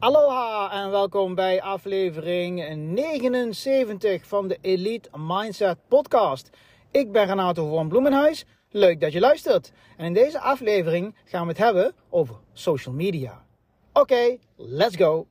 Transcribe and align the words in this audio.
Aloha 0.00 0.70
en 0.70 0.90
welkom 0.90 1.34
bij 1.34 1.62
aflevering 1.62 2.76
79 2.76 4.26
van 4.26 4.48
de 4.48 4.58
Elite 4.60 5.08
Mindset 5.16 5.78
Podcast. 5.88 6.50
Ik 6.90 7.12
ben 7.12 7.26
Renato 7.26 7.74
van 7.74 7.88
Bloemenhuis. 7.88 8.44
Leuk 8.70 9.00
dat 9.00 9.12
je 9.12 9.20
luistert. 9.20 9.72
En 9.96 10.06
in 10.06 10.12
deze 10.12 10.40
aflevering 10.40 11.14
gaan 11.24 11.42
we 11.42 11.48
het 11.48 11.58
hebben 11.58 11.92
over 12.10 12.34
social 12.52 12.94
media. 12.94 13.44
Oké, 13.92 14.36
let's 14.56 14.96
go. 14.96 15.26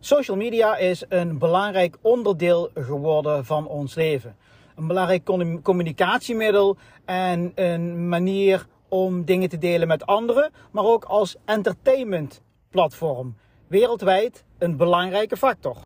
Social 0.00 0.36
media 0.36 0.76
is 0.76 1.04
een 1.08 1.38
belangrijk 1.38 1.96
onderdeel 2.00 2.70
geworden 2.74 3.44
van 3.44 3.68
ons 3.68 3.94
leven. 3.94 4.36
Een 4.76 4.86
belangrijk 4.86 5.24
communicatiemiddel 5.62 6.76
en 7.04 7.52
een 7.54 8.08
manier 8.08 8.66
om 8.88 9.24
dingen 9.24 9.48
te 9.48 9.58
delen 9.58 9.88
met 9.88 10.06
anderen, 10.06 10.50
maar 10.70 10.84
ook 10.84 11.04
als 11.04 11.36
entertainmentplatform. 11.44 13.36
Wereldwijd 13.66 14.44
een 14.58 14.76
belangrijke 14.76 15.36
factor. 15.36 15.76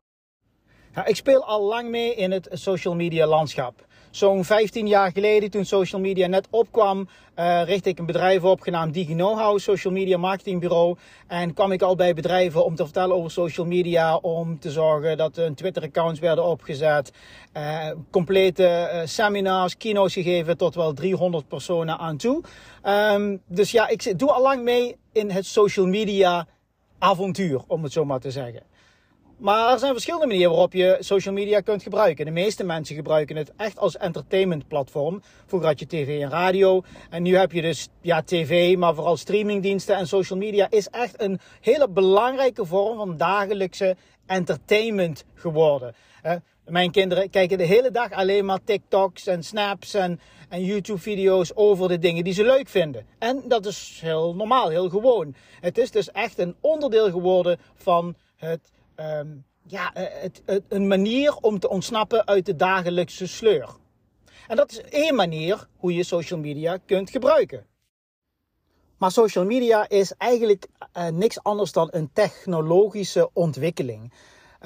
Ik 1.05 1.17
speel 1.17 1.45
al 1.45 1.63
lang 1.63 1.89
mee 1.89 2.15
in 2.15 2.31
het 2.31 2.49
social 2.53 2.95
media 2.95 3.27
landschap. 3.27 3.89
Zo'n 4.11 4.45
15 4.45 4.87
jaar 4.87 5.13
geleden, 5.13 5.51
toen 5.51 5.65
social 5.65 6.01
media 6.01 6.27
net 6.27 6.47
opkwam, 6.51 7.09
uh, 7.39 7.63
richtte 7.65 7.89
ik 7.89 7.99
een 7.99 8.07
bedrijf 8.07 8.45
op 8.45 8.61
genaamd 8.61 8.95
DigiKnowHow, 8.95 9.59
social 9.59 9.93
media 9.93 10.17
marketingbureau. 10.17 10.97
En 11.27 11.55
kwam 11.55 11.73
ik 11.73 11.83
al 11.83 11.95
bij 11.95 12.15
bedrijven 12.15 12.65
om 12.65 12.75
te 12.75 12.85
vertellen 12.85 13.17
over 13.17 13.31
social 13.31 13.67
media, 13.67 14.17
om 14.17 14.59
te 14.59 14.71
zorgen 14.71 15.17
dat 15.17 15.37
hun 15.37 15.55
Twitter-accounts 15.55 16.21
werden 16.21 16.45
opgezet. 16.45 17.13
Uh, 17.57 17.91
complete 18.11 18.91
uh, 18.93 19.01
seminars, 19.05 19.77
keynotes 19.77 20.15
gegeven 20.15 20.57
tot 20.57 20.75
wel 20.75 20.93
300 20.93 21.49
personen 21.49 21.99
aan 21.99 22.17
toe. 22.17 22.43
Um, 22.85 23.43
dus 23.47 23.71
ja, 23.71 23.89
ik 23.89 24.19
doe 24.19 24.33
al 24.33 24.43
lang 24.43 24.63
mee 24.63 24.97
in 25.13 25.31
het 25.31 25.47
social 25.47 25.87
media 25.87 26.47
avontuur, 26.99 27.61
om 27.67 27.83
het 27.83 27.93
zo 27.93 28.05
maar 28.05 28.21
te 28.21 28.31
zeggen. 28.31 28.70
Maar 29.41 29.73
er 29.73 29.79
zijn 29.79 29.93
verschillende 29.93 30.27
manieren 30.27 30.51
waarop 30.51 30.73
je 30.73 30.97
social 31.01 31.35
media 31.35 31.61
kunt 31.61 31.83
gebruiken. 31.83 32.25
De 32.25 32.31
meeste 32.31 32.65
mensen 32.65 32.95
gebruiken 32.95 33.37
het 33.37 33.53
echt 33.57 33.79
als 33.79 33.97
entertainment 33.97 34.69
platform. 34.69 35.23
Vroeger 35.47 35.69
had 35.69 35.79
je 35.79 35.87
tv 35.87 36.21
en 36.23 36.31
radio. 36.31 36.83
En 37.11 37.23
nu 37.23 37.37
heb 37.37 37.53
je 37.53 37.63
dus 37.63 37.89
ja, 38.01 38.23
tv, 38.23 38.77
maar 38.77 38.95
vooral 38.95 39.17
streamingdiensten. 39.17 39.97
En 39.97 40.07
social 40.07 40.39
media 40.39 40.67
is 40.71 40.89
echt 40.89 41.23
een 41.23 41.41
hele 41.61 41.89
belangrijke 41.89 42.65
vorm 42.65 42.97
van 42.97 43.17
dagelijkse 43.17 43.97
entertainment 44.27 45.25
geworden. 45.35 45.95
Mijn 46.67 46.91
kinderen 46.91 47.31
kijken 47.31 47.59
de 47.59 47.65
hele 47.65 47.91
dag 47.91 48.13
alleen 48.13 48.45
maar 48.45 48.65
TikToks 48.65 49.27
en 49.27 49.43
snaps 49.43 49.95
en, 49.95 50.21
en 50.49 50.65
YouTube-video's 50.65 51.53
over 51.55 51.89
de 51.89 51.99
dingen 51.99 52.25
die 52.25 52.33
ze 52.33 52.45
leuk 52.45 52.69
vinden. 52.69 53.07
En 53.19 53.43
dat 53.49 53.67
is 53.67 53.99
heel 54.03 54.35
normaal, 54.35 54.69
heel 54.69 54.89
gewoon. 54.89 55.35
Het 55.61 55.79
is 55.79 55.91
dus 55.91 56.11
echt 56.11 56.39
een 56.39 56.55
onderdeel 56.61 57.11
geworden 57.11 57.59
van 57.75 58.15
het 58.37 58.61
um, 59.01 59.45
ja, 59.67 59.95
eh, 59.95 60.23
het, 60.23 60.43
het, 60.45 60.63
een 60.69 60.87
manier 60.87 61.37
om 61.37 61.59
te 61.59 61.69
ontsnappen 61.69 62.27
uit 62.27 62.47
de 62.47 62.57
dagelijkse 62.57 63.27
sleur. 63.27 63.69
En 64.49 64.57
dat 64.57 64.71
is 64.71 64.81
één 64.81 65.15
manier 65.15 65.69
hoe 65.77 65.95
je 65.95 66.05
social 66.05 66.41
media 66.41 66.79
kunt 66.87 67.11
gebruiken. 67.11 67.67
Maar 68.97 69.11
social 69.11 69.45
media 69.45 69.89
is 69.89 70.13
eigenlijk 70.13 70.67
uh, 70.97 71.09
niks 71.09 71.43
anders 71.43 71.73
dan 71.73 71.89
een 71.91 72.11
technologische 72.13 73.31
ontwikkeling. 73.33 74.13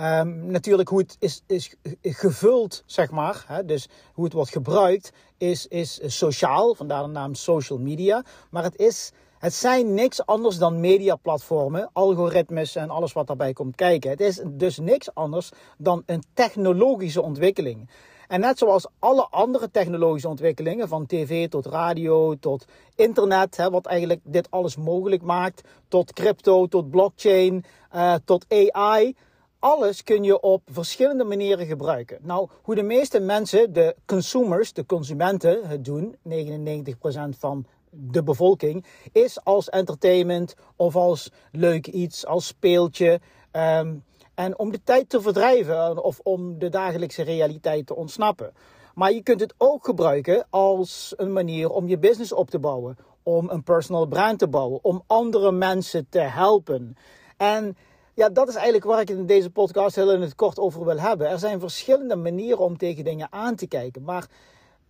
Um, 0.00 0.46
natuurlijk 0.46 0.88
hoe 0.88 0.98
het 0.98 1.16
is, 1.18 1.42
is 1.46 1.74
gevuld, 2.02 2.82
zeg 2.86 3.10
maar, 3.10 3.44
hè, 3.46 3.64
dus 3.64 3.88
hoe 4.12 4.24
het 4.24 4.32
wordt 4.32 4.50
gebruikt, 4.50 5.12
is, 5.38 5.66
is 5.66 6.00
sociaal, 6.04 6.74
vandaar 6.74 7.02
de 7.02 7.08
naam 7.08 7.34
social 7.34 7.78
media. 7.78 8.24
Maar 8.50 8.62
het 8.62 8.76
is 8.76 9.12
het 9.44 9.54
zijn 9.54 9.94
niks 9.94 10.26
anders 10.26 10.58
dan 10.58 10.80
mediaplatformen, 10.80 11.90
algoritmes 11.92 12.76
en 12.76 12.90
alles 12.90 13.12
wat 13.12 13.26
daarbij 13.26 13.52
komt 13.52 13.74
kijken. 13.74 14.10
Het 14.10 14.20
is 14.20 14.40
dus 14.46 14.78
niks 14.78 15.14
anders 15.14 15.50
dan 15.78 16.02
een 16.06 16.22
technologische 16.34 17.22
ontwikkeling. 17.22 17.88
En 18.28 18.40
net 18.40 18.58
zoals 18.58 18.86
alle 18.98 19.26
andere 19.30 19.70
technologische 19.70 20.28
ontwikkelingen, 20.28 20.88
van 20.88 21.06
tv 21.06 21.48
tot 21.48 21.66
radio 21.66 22.34
tot 22.34 22.64
internet, 22.94 23.56
hè, 23.56 23.70
wat 23.70 23.86
eigenlijk 23.86 24.20
dit 24.22 24.50
alles 24.50 24.76
mogelijk 24.76 25.22
maakt, 25.22 25.68
tot 25.88 26.12
crypto, 26.12 26.66
tot 26.66 26.90
blockchain, 26.90 27.64
uh, 27.94 28.14
tot 28.24 28.46
AI. 28.48 29.16
Alles 29.58 30.02
kun 30.02 30.22
je 30.22 30.40
op 30.40 30.62
verschillende 30.66 31.24
manieren 31.24 31.66
gebruiken. 31.66 32.18
Nou, 32.22 32.48
hoe 32.62 32.74
de 32.74 32.82
meeste 32.82 33.20
mensen, 33.20 33.72
de 33.72 33.96
consumers, 34.06 34.72
de 34.72 34.86
consumenten, 34.86 35.68
het 35.68 35.84
doen, 35.84 36.16
99% 36.22 37.38
van 37.38 37.66
de 37.96 38.22
bevolking, 38.22 38.84
is 39.12 39.44
als 39.44 39.68
entertainment 39.68 40.54
of 40.76 40.96
als 40.96 41.30
leuk 41.52 41.86
iets, 41.86 42.26
als 42.26 42.46
speeltje. 42.46 43.20
Um, 43.52 44.04
en 44.34 44.58
om 44.58 44.70
de 44.70 44.82
tijd 44.84 45.08
te 45.08 45.20
verdrijven 45.20 46.04
of 46.04 46.20
om 46.22 46.58
de 46.58 46.68
dagelijkse 46.68 47.22
realiteit 47.22 47.86
te 47.86 47.96
ontsnappen. 47.96 48.52
Maar 48.94 49.12
je 49.12 49.22
kunt 49.22 49.40
het 49.40 49.54
ook 49.58 49.84
gebruiken 49.84 50.46
als 50.50 51.14
een 51.16 51.32
manier 51.32 51.70
om 51.70 51.88
je 51.88 51.98
business 51.98 52.32
op 52.32 52.50
te 52.50 52.58
bouwen, 52.58 52.96
om 53.22 53.50
een 53.50 53.62
personal 53.62 54.06
brand 54.06 54.38
te 54.38 54.48
bouwen, 54.48 54.78
om 54.82 55.02
andere 55.06 55.52
mensen 55.52 56.06
te 56.08 56.18
helpen. 56.18 56.96
En 57.36 57.76
ja, 58.14 58.28
dat 58.28 58.48
is 58.48 58.54
eigenlijk 58.54 58.84
waar 58.84 59.00
ik 59.00 59.08
het 59.08 59.18
in 59.18 59.26
deze 59.26 59.50
podcast 59.50 59.96
heel 59.96 60.12
in 60.12 60.20
het 60.20 60.34
kort 60.34 60.58
over 60.58 60.84
wil 60.84 60.98
hebben. 60.98 61.28
Er 61.28 61.38
zijn 61.38 61.60
verschillende 61.60 62.16
manieren 62.16 62.58
om 62.58 62.76
tegen 62.76 63.04
dingen 63.04 63.32
aan 63.32 63.54
te 63.54 63.66
kijken. 63.66 64.02
Maar 64.02 64.26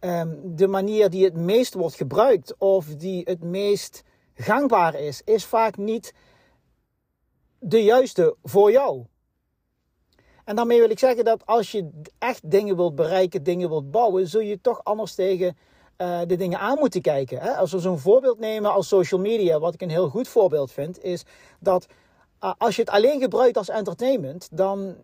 um, 0.05 0.57
de 0.57 0.67
manier 0.67 1.11
die 1.11 1.25
het 1.25 1.37
meest 1.37 1.75
wordt 1.75 1.95
gebruikt 1.95 2.55
of 2.59 2.87
die 2.87 3.23
het 3.25 3.43
meest 3.43 4.03
gangbaar 4.35 4.95
is, 4.95 5.23
is 5.25 5.45
vaak 5.45 5.77
niet 5.77 6.15
de 7.59 7.83
juiste 7.83 8.37
voor 8.43 8.71
jou. 8.71 9.05
En 10.45 10.57
daarmee 10.57 10.81
wil 10.81 10.91
ik 10.91 10.99
zeggen 10.99 11.25
dat 11.25 11.47
als 11.47 11.73
je 11.73 11.91
echt 12.19 12.51
dingen 12.51 12.77
wilt 12.77 12.95
bereiken, 12.95 13.43
dingen 13.43 13.69
wilt 13.69 13.91
bouwen, 13.91 14.29
zul 14.29 14.41
je 14.41 14.61
toch 14.61 14.85
anders 14.85 15.15
tegen 15.15 15.57
uh, 15.99 16.21
de 16.27 16.37
dingen 16.37 16.59
aan 16.59 16.79
moeten 16.79 17.03
kijken. 17.03 17.39
Hè? 17.39 17.51
Als 17.51 17.73
we 17.73 17.79
zo'n 17.79 17.99
voorbeeld 17.99 18.39
nemen 18.39 18.73
als 18.73 18.89
social 18.89 19.21
media, 19.21 19.59
wat 19.59 19.75
ik 19.75 19.83
een 19.83 19.91
heel 19.91 20.09
goed 20.09 20.29
voorbeeld 20.29 20.73
vind, 20.73 21.03
is 21.03 21.25
dat 21.61 21.87
uh, 22.41 22.53
als 22.59 22.77
je 22.77 22.83
het 22.83 22.91
alleen 22.91 23.21
gebruikt 23.21 23.57
als 23.57 23.69
entertainment, 23.69 24.49
dan 24.51 24.97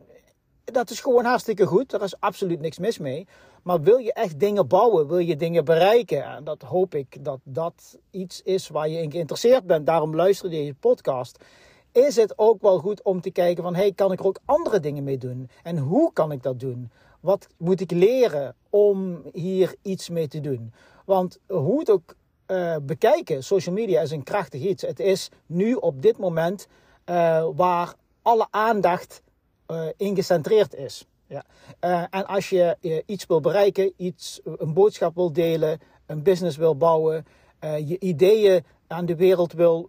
dat 0.65 0.91
is 0.91 1.00
gewoon 1.00 1.25
hartstikke 1.25 1.67
goed. 1.67 1.91
Daar 1.91 2.03
is 2.03 2.21
absoluut 2.21 2.61
niks 2.61 2.78
mis 2.78 2.99
mee. 2.99 3.27
Maar 3.62 3.81
wil 3.81 3.97
je 3.97 4.12
echt 4.12 4.41
dingen 4.41 4.66
bouwen, 4.66 5.09
wil 5.09 5.19
je 5.19 5.37
dingen 5.37 5.65
bereiken, 5.65 6.25
en 6.25 6.44
dat 6.44 6.62
hoop 6.62 6.94
ik 6.94 7.25
dat 7.25 7.41
dat 7.43 7.98
iets 8.10 8.43
is 8.43 8.69
waar 8.69 8.88
je 8.88 9.03
in 9.03 9.10
geïnteresseerd 9.10 9.66
bent, 9.66 9.87
daarom 9.87 10.15
luister 10.15 10.50
je 10.50 10.56
deze 10.56 10.75
podcast, 10.75 11.44
is 11.93 12.16
het 12.16 12.38
ook 12.38 12.62
wel 12.62 12.78
goed 12.78 13.03
om 13.03 13.20
te 13.20 13.31
kijken 13.31 13.62
van, 13.62 13.75
hey, 13.75 13.93
kan 13.93 14.12
ik 14.12 14.19
er 14.19 14.26
ook 14.26 14.41
andere 14.44 14.81
dingen 14.81 15.04
mee 15.04 15.19
doen? 15.19 15.50
En 15.62 15.78
hoe 15.78 16.12
kan 16.12 16.32
ik 16.32 16.43
dat 16.43 16.60
doen? 16.60 16.91
Wat 17.20 17.47
moet 17.56 17.81
ik 17.81 17.91
leren 17.91 18.54
om 18.70 19.22
hier 19.32 19.75
iets 19.82 20.09
mee 20.09 20.28
te 20.28 20.41
doen? 20.41 20.72
Want 21.04 21.38
hoe 21.47 21.78
het 21.78 21.91
ook 21.91 22.15
uh, 22.47 22.76
bekijken, 22.82 23.44
social 23.44 23.75
media 23.75 24.00
is 24.00 24.10
een 24.10 24.22
krachtig 24.22 24.62
iets. 24.62 24.82
Het 24.82 25.00
is 25.00 25.28
nu 25.47 25.75
op 25.75 26.03
dit 26.03 26.19
moment 26.19 26.66
uh, 27.06 27.47
waar 27.54 27.94
alle 28.22 28.47
aandacht 28.50 29.22
uh, 29.69 29.87
ingecentreerd 29.97 30.75
is. 30.75 31.06
Ja. 31.31 31.45
Uh, 31.81 32.05
en 32.11 32.27
als 32.27 32.49
je 32.49 32.77
uh, 32.81 33.01
iets 33.07 33.27
wil 33.27 33.41
bereiken, 33.41 33.93
iets, 33.97 34.41
een 34.45 34.73
boodschap 34.73 35.15
wil 35.15 35.33
delen, 35.33 35.81
een 36.07 36.23
business 36.23 36.57
wil 36.57 36.77
bouwen, 36.77 37.27
je 37.61 37.99
ideeën 37.99 38.65
aan 38.87 39.07
de 39.07 39.17
wereld 39.17 39.53
wil 39.53 39.89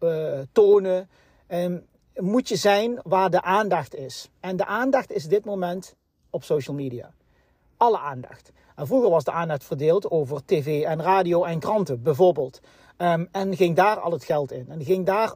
tonen, 0.51 1.09
um, 1.47 1.85
moet 2.15 2.49
je 2.49 2.55
zijn 2.55 2.99
waar 3.03 3.29
de 3.29 3.41
aandacht 3.41 3.95
is. 3.95 4.29
En 4.39 4.55
de 4.55 4.65
aandacht 4.65 5.11
is 5.11 5.27
dit 5.27 5.45
moment 5.45 5.95
op 6.29 6.43
social 6.43 6.75
media. 6.75 7.13
Alle 7.77 7.99
aandacht. 7.99 8.51
Vroeger 8.75 9.09
was 9.09 9.23
de 9.23 9.31
aandacht 9.31 9.63
verdeeld 9.63 10.11
over 10.11 10.45
tv 10.45 10.83
en 10.83 11.01
radio 11.01 11.43
en 11.43 11.59
kranten 11.59 12.01
bijvoorbeeld. 12.01 12.59
Um, 12.97 13.27
en 13.31 13.55
ging 13.55 13.75
daar 13.75 13.99
al 13.99 14.11
het 14.11 14.23
geld 14.23 14.51
in. 14.51 14.65
En 14.69 14.83
ging 14.83 15.05
daar, 15.05 15.33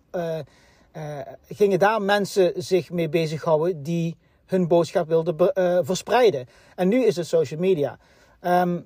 gingen 1.47 1.79
daar 1.79 2.01
mensen 2.01 2.53
zich 2.55 2.91
mee 2.91 3.09
bezighouden 3.09 3.83
die 3.83 4.17
hun 4.45 4.67
boodschap 4.67 5.07
wilden 5.07 5.51
uh, 5.53 5.79
verspreiden. 5.81 6.47
En 6.75 6.87
nu 6.87 7.03
is 7.03 7.15
het 7.15 7.27
social 7.27 7.59
media. 7.59 7.97
Um, 8.41 8.85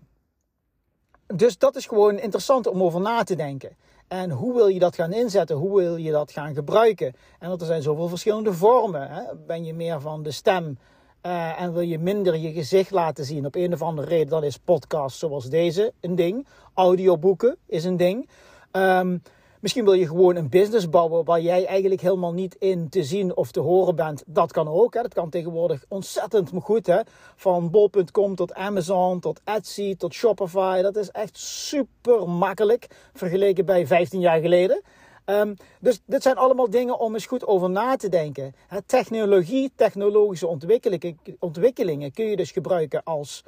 dus 1.35 1.57
dat 1.57 1.75
is 1.75 1.85
gewoon 1.85 2.19
interessant 2.19 2.67
om 2.67 2.83
over 2.83 3.01
na 3.01 3.23
te 3.23 3.35
denken. 3.35 3.77
En 4.07 4.31
hoe 4.31 4.53
wil 4.53 4.67
je 4.67 4.79
dat 4.79 4.95
gaan 4.95 5.13
inzetten? 5.13 5.55
Hoe 5.55 5.77
wil 5.77 5.95
je 5.95 6.11
dat 6.11 6.31
gaan 6.31 6.53
gebruiken? 6.53 7.13
En 7.39 7.51
er 7.51 7.65
zijn 7.65 7.81
zoveel 7.81 8.07
verschillende 8.07 8.53
vormen. 8.53 9.09
Hè? 9.11 9.21
Ben 9.47 9.65
je 9.65 9.73
meer 9.73 10.01
van 10.01 10.23
de 10.23 10.31
stem 10.31 10.77
uh, 11.25 11.61
en 11.61 11.73
wil 11.73 11.81
je 11.81 11.99
minder 11.99 12.37
je 12.37 12.51
gezicht 12.51 12.91
laten 12.91 13.25
zien 13.25 13.45
op 13.45 13.55
een 13.55 13.73
of 13.73 13.81
andere 13.81 14.07
reden? 14.07 14.27
Dan 14.27 14.43
is 14.43 14.57
podcast 14.57 15.17
zoals 15.17 15.45
deze 15.45 15.93
een 15.99 16.15
ding. 16.15 16.47
Audioboeken 16.73 17.57
is 17.65 17.83
een 17.83 17.97
ding. 17.97 18.29
Um, 18.71 19.21
Misschien 19.59 19.83
wil 19.83 19.93
je 19.93 20.07
gewoon 20.07 20.35
een 20.35 20.49
business 20.49 20.89
bouwen 20.89 21.25
waar 21.25 21.41
jij 21.41 21.65
eigenlijk 21.65 22.01
helemaal 22.01 22.33
niet 22.33 22.55
in 22.55 22.89
te 22.89 23.03
zien 23.03 23.35
of 23.35 23.51
te 23.51 23.59
horen 23.59 23.95
bent. 23.95 24.23
Dat 24.25 24.51
kan 24.51 24.67
ook. 24.67 24.93
Hè. 24.93 25.01
Dat 25.01 25.13
kan 25.13 25.29
tegenwoordig 25.29 25.85
ontzettend 25.87 26.51
goed. 26.61 26.87
Hè. 26.87 26.99
Van 27.35 27.69
bol.com 27.69 28.35
tot 28.35 28.53
Amazon, 28.53 29.19
tot 29.19 29.41
Etsy, 29.43 29.95
tot 29.95 30.13
Shopify. 30.13 30.81
Dat 30.81 30.95
is 30.95 31.09
echt 31.11 31.37
super 31.37 32.29
makkelijk 32.29 32.87
vergeleken 33.13 33.65
bij 33.65 33.87
15 33.87 34.19
jaar 34.19 34.39
geleden. 34.39 34.81
Um, 35.25 35.55
dus 35.79 36.01
dit 36.05 36.21
zijn 36.21 36.35
allemaal 36.35 36.69
dingen 36.69 36.99
om 36.99 37.13
eens 37.13 37.25
goed 37.25 37.47
over 37.47 37.69
na 37.69 37.95
te 37.95 38.09
denken. 38.09 38.55
technologie, 38.85 39.71
technologische 39.75 40.47
ontwikkelingen, 40.47 41.19
ontwikkelingen 41.39 42.11
kun 42.11 42.25
je 42.25 42.35
dus 42.35 42.51
gebruiken 42.51 43.03
als 43.03 43.43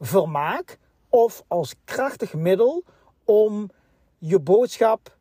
vermaak 0.00 0.78
of 1.08 1.42
als 1.48 1.74
krachtig 1.84 2.34
middel 2.34 2.82
om 3.24 3.70
je 4.18 4.40
boodschap 4.40 5.16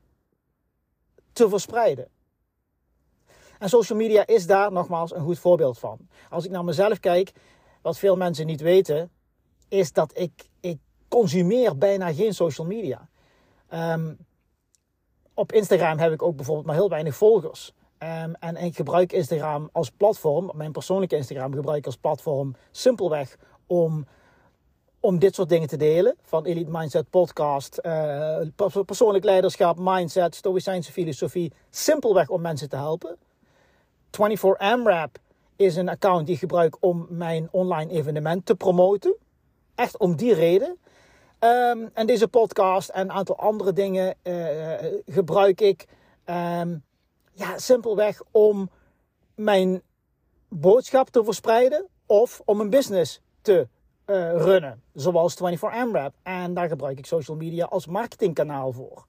te 1.33 1.49
verspreiden. 1.49 2.07
En 3.59 3.69
social 3.69 3.97
media 3.97 4.27
is 4.27 4.47
daar 4.47 4.71
nogmaals 4.71 5.13
een 5.13 5.23
goed 5.23 5.39
voorbeeld 5.39 5.79
van. 5.79 6.07
Als 6.29 6.45
ik 6.45 6.51
naar 6.51 6.63
mezelf 6.63 6.99
kijk, 6.99 7.31
wat 7.81 7.97
veel 7.97 8.15
mensen 8.15 8.45
niet 8.45 8.61
weten, 8.61 9.11
is 9.67 9.91
dat 9.91 10.17
ik, 10.17 10.49
ik 10.59 10.77
consumeer 11.07 11.77
bijna 11.77 12.13
geen 12.13 12.33
social 12.33 12.67
media. 12.67 13.09
Um, 13.73 14.17
op 15.33 15.51
Instagram 15.51 15.97
heb 15.97 16.11
ik 16.11 16.21
ook 16.21 16.35
bijvoorbeeld 16.35 16.65
maar 16.65 16.75
heel 16.75 16.89
weinig 16.89 17.15
volgers. 17.15 17.73
Um, 17.99 18.33
en 18.33 18.55
ik 18.55 18.75
gebruik 18.75 19.11
Instagram 19.11 19.69
als 19.71 19.89
platform, 19.89 20.51
mijn 20.53 20.71
persoonlijke 20.71 21.15
Instagram 21.15 21.53
gebruik 21.53 21.77
ik 21.77 21.85
als 21.85 21.97
platform 21.97 22.55
simpelweg 22.71 23.37
om, 23.67 24.07
om 25.05 25.19
dit 25.19 25.35
soort 25.35 25.49
dingen 25.49 25.67
te 25.67 25.77
delen. 25.77 26.15
Van 26.21 26.45
Elite 26.45 26.71
Mindset 26.71 27.09
Podcast, 27.09 27.79
uh, 27.81 28.37
persoonlijk 28.85 29.23
leiderschap, 29.23 29.77
mindset, 29.79 30.35
stoïcijnse 30.35 30.91
filosofie. 30.91 31.53
Simpelweg 31.69 32.29
om 32.29 32.41
mensen 32.41 32.69
te 32.69 32.75
helpen. 32.75 33.17
24M 34.11 35.11
is 35.55 35.75
een 35.75 35.89
account 35.89 36.25
die 36.25 36.33
ik 36.33 36.39
gebruik 36.39 36.77
om 36.79 37.05
mijn 37.09 37.47
online 37.51 37.91
evenement 37.91 38.45
te 38.45 38.55
promoten. 38.55 39.15
Echt 39.75 39.97
om 39.97 40.15
die 40.15 40.33
reden. 40.33 40.77
Um, 41.39 41.89
en 41.93 42.07
deze 42.07 42.27
podcast 42.27 42.89
en 42.89 43.01
een 43.01 43.11
aantal 43.11 43.37
andere 43.37 43.73
dingen 43.73 44.15
uh, 44.23 44.73
gebruik 45.05 45.61
ik 45.61 45.85
um, 46.25 46.83
ja, 47.33 47.57
simpelweg 47.57 48.21
om 48.31 48.69
mijn 49.35 49.81
boodschap 50.49 51.09
te 51.09 51.23
verspreiden 51.23 51.87
of 52.05 52.41
om 52.45 52.59
een 52.59 52.69
business 52.69 53.21
te 53.41 53.67
uh, 54.13 54.31
runnen, 54.31 54.81
zoals 54.93 55.35
24M 55.35 56.13
En 56.23 56.53
daar 56.53 56.67
gebruik 56.67 56.97
ik 56.97 57.05
social 57.05 57.37
media 57.37 57.65
als 57.65 57.87
marketingkanaal 57.87 58.71
voor. 58.71 59.05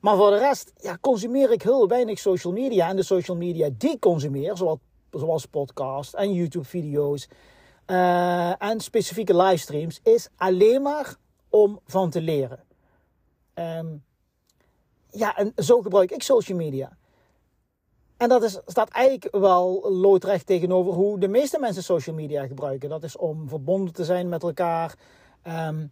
Maar 0.00 0.16
voor 0.16 0.30
de 0.30 0.38
rest 0.38 0.72
ja, 0.76 0.98
consumeer 1.00 1.52
ik 1.52 1.62
heel 1.62 1.88
weinig 1.88 2.18
social 2.18 2.52
media. 2.52 2.88
En 2.88 2.96
de 2.96 3.02
social 3.02 3.36
media 3.36 3.68
die 3.78 3.90
ik 3.90 4.00
consumeer, 4.00 4.56
zoals, 4.56 4.78
zoals 5.10 5.46
podcast 5.46 6.14
en 6.14 6.32
YouTube-video's 6.32 7.28
uh, 7.86 8.62
en 8.62 8.80
specifieke 8.80 9.36
livestreams, 9.36 10.00
is 10.02 10.28
alleen 10.36 10.82
maar 10.82 11.16
om 11.48 11.80
van 11.86 12.10
te 12.10 12.20
leren. 12.20 12.64
Um, 13.54 14.04
ja, 15.10 15.36
en 15.36 15.52
zo 15.56 15.80
gebruik 15.80 16.10
ik 16.10 16.22
social 16.22 16.58
media. 16.58 16.96
En 18.22 18.28
dat 18.28 18.42
is, 18.42 18.58
staat 18.66 18.88
eigenlijk 18.88 19.36
wel 19.36 19.90
loodrecht 19.90 20.46
tegenover 20.46 20.92
hoe 20.92 21.18
de 21.18 21.28
meeste 21.28 21.58
mensen 21.58 21.82
social 21.82 22.14
media 22.14 22.46
gebruiken. 22.46 22.88
Dat 22.88 23.02
is 23.02 23.16
om 23.16 23.48
verbonden 23.48 23.94
te 23.94 24.04
zijn 24.04 24.28
met 24.28 24.42
elkaar. 24.42 24.94
Um, 25.68 25.90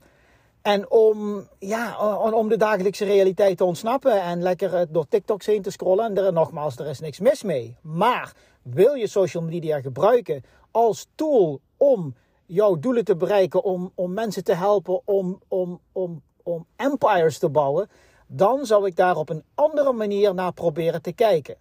en 0.63 0.91
om, 0.91 1.49
ja, 1.59 1.99
om 2.33 2.49
de 2.49 2.57
dagelijkse 2.57 3.05
realiteit 3.05 3.57
te 3.57 3.65
ontsnappen 3.65 4.23
en 4.23 4.43
lekker 4.43 4.93
door 4.93 5.09
TikToks 5.09 5.47
heen 5.47 5.63
te 5.63 5.71
scrollen. 5.71 6.05
En 6.05 6.25
er, 6.25 6.33
nogmaals, 6.33 6.77
er 6.77 6.87
is 6.87 7.01
niks 7.01 7.19
mis 7.19 7.43
mee. 7.43 7.77
Maar 7.81 8.33
wil 8.63 8.95
je 8.95 9.07
social 9.07 9.43
media 9.43 9.81
gebruiken 9.81 10.43
als 10.71 11.07
tool 11.15 11.61
om 11.77 12.15
jouw 12.47 12.79
doelen 12.79 13.05
te 13.05 13.17
bereiken, 13.17 13.63
om, 13.63 13.93
om 13.95 14.13
mensen 14.13 14.45
te 14.45 14.55
helpen, 14.55 15.01
om, 15.05 15.41
om, 15.49 15.81
om, 15.93 16.23
om 16.43 16.67
empires 16.77 17.39
te 17.39 17.49
bouwen, 17.49 17.89
dan 18.27 18.67
zou 18.67 18.87
ik 18.87 18.97
daar 18.97 19.17
op 19.17 19.29
een 19.29 19.45
andere 19.55 19.93
manier 19.93 20.35
naar 20.35 20.53
proberen 20.53 21.03
te 21.03 21.13
kijken. 21.13 21.57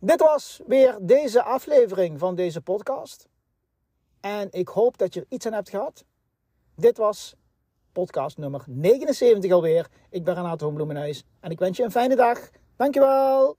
Dit 0.00 0.20
was 0.20 0.60
weer 0.66 0.98
deze 1.00 1.42
aflevering 1.42 2.18
van 2.18 2.34
deze 2.34 2.60
podcast. 2.60 3.28
En 4.20 4.48
ik 4.50 4.68
hoop 4.68 4.98
dat 4.98 5.14
je 5.14 5.20
er 5.20 5.26
iets 5.28 5.46
aan 5.46 5.52
hebt 5.52 5.68
gehad. 5.68 6.04
Dit 6.74 6.96
was 6.96 7.34
podcast 7.92 8.38
nummer 8.38 8.64
79 8.66 9.52
alweer. 9.52 9.88
Ik 10.10 10.24
ben 10.24 10.34
Renato 10.34 10.70
Bloemenhuis 10.70 11.24
en 11.40 11.50
ik 11.50 11.58
wens 11.58 11.76
je 11.76 11.84
een 11.84 11.90
fijne 11.90 12.16
dag. 12.16 12.50
Dankjewel. 12.76 13.56